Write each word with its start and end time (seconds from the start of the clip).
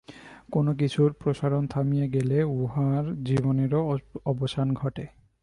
কোন 0.51 0.67
কিছুর 0.73 1.09
প্রসারণ 1.13 1.63
থামিয়া 1.67 2.07
গেলে 2.07 2.37
উহার 2.43 3.05
জীবনেরও 3.23 3.81
অবসান 4.25 4.67
ঘটে। 4.73 5.05